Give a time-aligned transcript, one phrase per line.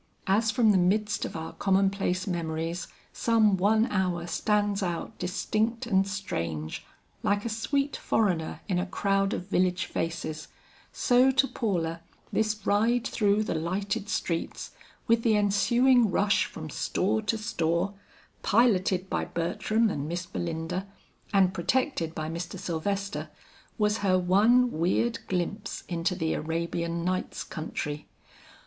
[0.25, 5.85] As from the midst of our common place memories, some one hour stands out distinct
[5.85, 6.83] and strange,
[7.21, 10.47] like a sweet foreigner in a crowd of village faces,
[10.91, 12.01] so to Paula,
[12.33, 14.71] this ride through the lighted streets,
[15.05, 17.93] with the ensuing rush from store to store,
[18.41, 20.87] piloted by Bertram and Miss Belinda,
[21.31, 22.57] and protected by Mr.
[22.57, 23.29] Sylvester,
[23.77, 28.07] was her one weird glimpse into the Arabian Nights' country.